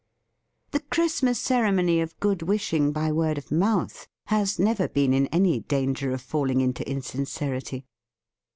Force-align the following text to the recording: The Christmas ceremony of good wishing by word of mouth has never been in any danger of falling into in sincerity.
The 0.71 0.79
Christmas 0.79 1.37
ceremony 1.39 2.01
of 2.01 2.19
good 2.19 2.41
wishing 2.41 2.91
by 2.91 3.11
word 3.11 3.37
of 3.37 3.51
mouth 3.51 4.07
has 4.25 4.57
never 4.57 4.87
been 4.87 5.13
in 5.13 5.27
any 5.27 5.59
danger 5.59 6.11
of 6.11 6.23
falling 6.23 6.59
into 6.59 6.83
in 6.89 7.03
sincerity. 7.03 7.85